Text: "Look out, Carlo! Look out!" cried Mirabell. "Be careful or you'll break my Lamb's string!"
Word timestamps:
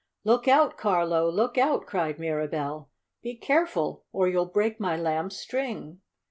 "Look 0.23 0.47
out, 0.47 0.77
Carlo! 0.79 1.29
Look 1.29 1.59
out!" 1.59 1.85
cried 1.85 2.17
Mirabell. 2.17 2.89
"Be 3.21 3.35
careful 3.35 4.03
or 4.11 4.27
you'll 4.27 4.47
break 4.47 4.79
my 4.79 4.97
Lamb's 4.97 5.37
string!" 5.37 6.01